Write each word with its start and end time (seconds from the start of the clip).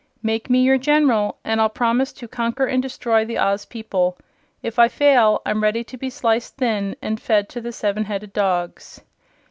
Make 0.23 0.49
me 0.49 0.63
your 0.63 0.79
General 0.79 1.37
and 1.43 1.61
I'll 1.61 1.69
promise 1.69 2.11
to 2.13 2.27
conquer 2.27 2.65
and 2.65 2.81
destroy 2.81 3.23
the 3.23 3.37
Oz 3.37 3.65
people. 3.65 4.17
If 4.63 4.79
I 4.79 4.87
fail 4.87 5.43
I'm 5.45 5.61
ready 5.61 5.83
to 5.83 5.95
be 5.95 6.09
sliced 6.09 6.57
thin 6.57 6.95
and 7.03 7.21
fed 7.21 7.47
to 7.49 7.61
the 7.61 7.71
seven 7.71 8.05
headed 8.05 8.33
dogs." 8.33 9.01